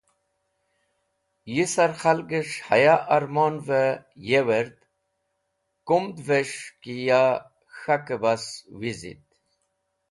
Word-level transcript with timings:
Yi 1.53 1.65
sar 1.73 1.91
khalgẽs̃h 2.01 2.55
haya 2.67 2.95
ẽrmonvẽ 3.15 3.99
yewẽrd 4.27 4.77
kumdvẽs̃h 5.87 6.61
ki 6.81 6.93
ya 7.07 7.21
k̃hakẽ 7.77 8.17
bas 8.21 8.43
wizit. 8.79 9.25